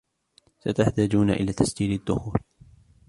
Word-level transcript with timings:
ستحتاجون 0.59 1.29
الى 1.29 1.53
تسجيل 1.53 1.91
الدخول 1.99 2.39